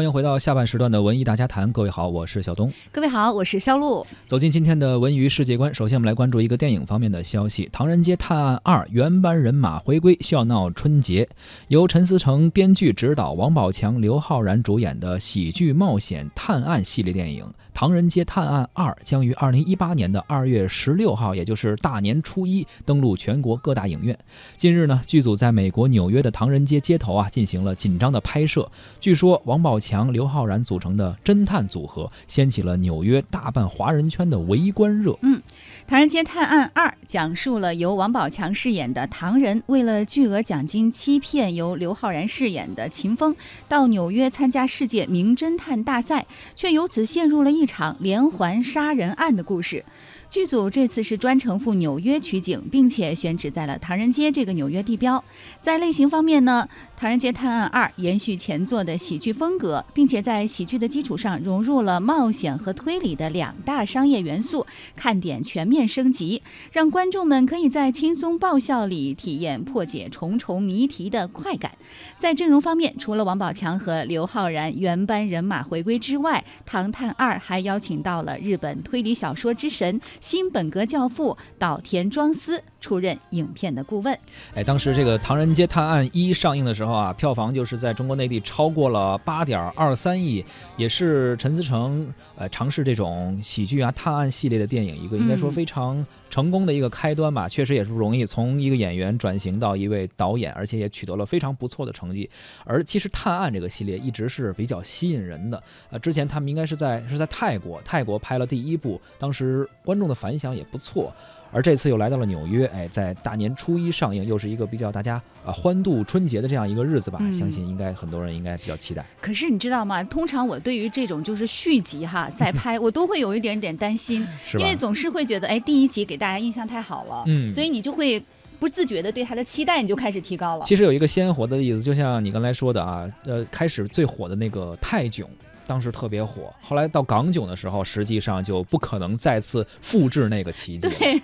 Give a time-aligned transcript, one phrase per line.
[0.00, 2.72] 欢迎回到下半时段的文艺大家谈，各位好，我是小东。
[2.92, 4.06] 各位好，我是肖路。
[4.28, 11.28] 走进今天的文娱世界观，首先我们来关注一个电影方面的消息，《唐人街探案二》原班人马回归，笑闹春节，
[11.66, 17.44] 由陈思诚编剧、执导，王宝强、刘昊然主演的喜剧冒险探案系列电影
[17.74, 24.16] 《唐人街探案二》将于二零一八年的二月十六号，也就是大年初一登陆全国各大影院。
[24.56, 28.70] 近日呢，剧组在美国纽约的唐人街街头啊进行了紧张的拍摄，
[29.00, 29.87] 据说王宝强。
[29.88, 35.16] 强、刘昊然组成的侦探组合，掀起了纽约大半华人圈的围观热。
[35.22, 35.36] 嗯，
[35.86, 43.34] 《唐人街探案二》讲述了由王宝强饰演的唐人，为了巨额奖金欺骗由刘昊然饰演的秦风，
[43.66, 49.82] 到纽约参加世界名侦探大赛，却由此陷入了一场连环杀人案的故事。
[50.28, 55.24] 剧组这次是专程赴纽约取景，并且选址在了唐人街这个纽约地标。
[55.58, 56.68] 在类型方面呢，
[57.00, 71.72] 《唐人街探案二》延续前作的喜剧风格，并且在喜剧的基础上融入了冒险和推理的两大商业元素，看点全面升级，让观众们可以在轻松爆笑里体验破解重重谜题的快感。
[72.16, 80.00] 在阵容方面，除了王宝强和刘昊然原班人马回归之外，《唐探二》还邀请到了日本推理小说之神。
[80.20, 84.18] 新本格教父岛田庄司出任影片的顾问。
[84.54, 90.44] 哎，当时这个《唐人街探案一》上映的时候啊，票房就是在中国内地超过了八点二三亿，
[90.76, 97.48] 也是陈思诚呃尝试这种喜剧啊探案系列的电影一个应该说非常成功的一个开端吧。
[97.48, 102.28] 确实也是不容易，从一个演员转型到一位导演，而且也取得了非常不错的成绩。
[102.64, 105.62] 而其实探案这个系列一直是比较吸引人的。
[105.90, 110.08] 呃，之前他们应该是在是在泰国，泰国拍了第一部，当时观众。
[110.08, 111.14] 的反响也不错，
[111.50, 119.04] 而这次又来到了纽约，哎，在大年初一上映，又是一个比较大家啊欢度春节的这样一个日子吧，相信应该很多人应该比较期待。
[119.20, 120.02] 可是你知道吗？
[120.04, 128.22] 通常我对于这种就是续集哈再拍， 我都会有一点点担心，因为总是会觉得哎第一集给大家印象太好了，嗯，所以你就会
[128.58, 130.64] 不自觉的对他的期待你就开始提高了。
[130.66, 135.28] 其实有一个鲜活的例子，就像你刚才说的啊，呃，开始最火的那个泰囧。
[135.68, 140.88] 当时特别火，后来到港囧的时候，实际上就不可能再次复制那个奇迹。
[140.88, 141.20] 对。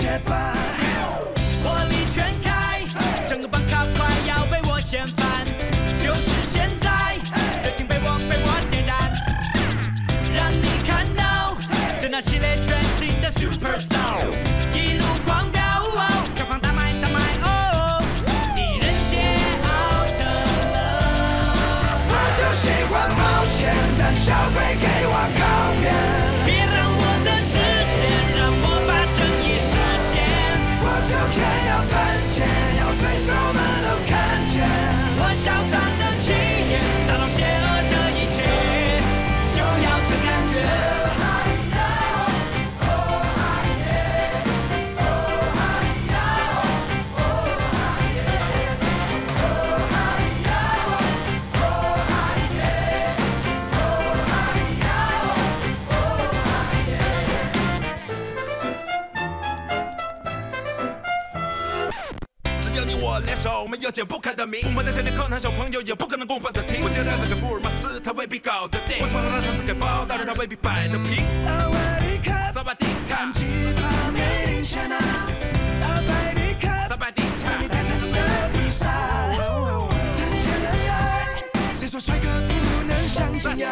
[0.00, 0.20] 联
[63.44, 66.82] 手没有解不开的谜，我们的想念可能小朋友也不可能公分的听。
[66.82, 68.96] 我见他这个福尔马斯，他未必搞得定。
[69.02, 71.28] 我闯入了他这个包，但是他未必摆得平。
[71.44, 73.44] 萨瓦迪卡，萨瓦迪卡，奇
[73.76, 73.84] 葩
[74.16, 74.96] 美丽莎娜，
[75.78, 78.88] 萨瓦迪卡，萨瓦迪卡，在你泰坦的披萨。
[79.28, 81.44] 人见人爱，
[81.76, 83.68] 谁说帅哥不能相信呀？